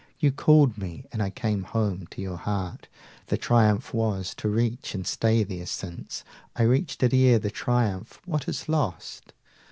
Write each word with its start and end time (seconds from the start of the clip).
You 0.17 0.31
called 0.31 0.79
me, 0.79 1.05
and 1.11 1.21
I 1.21 1.29
came 1.29 1.61
home 1.61 2.07
to 2.07 2.23
your 2.23 2.37
heart. 2.37 2.87
The 3.27 3.37
triumph 3.37 3.93
was 3.93 4.33
to 4.37 4.49
reach 4.49 4.95
and 4.95 5.05
stay 5.05 5.43
there; 5.43 5.67
since 5.67 6.23
I 6.55 6.63
reached 6.63 7.03
it 7.03 7.13
ere 7.13 7.37
the 7.37 7.51
triumph, 7.51 8.19
what 8.25 8.47
is 8.47 8.67
lost? 8.67 9.31